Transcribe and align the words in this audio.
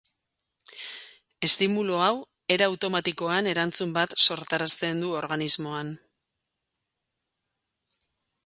Estimulu 1.47 1.99
hau 2.05 2.15
era 2.55 2.69
automatikoan 2.71 3.51
erantzun 3.53 3.93
bat 3.99 4.17
sortarazten 4.25 5.05
du 5.05 5.13
organismoan. 5.21 5.95